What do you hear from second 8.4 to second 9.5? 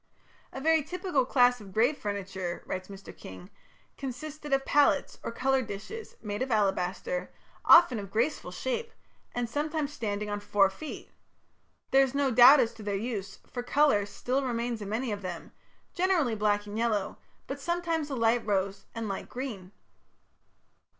shape, and